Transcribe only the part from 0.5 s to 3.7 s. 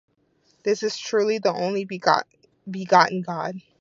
This truly is the only-begotten God.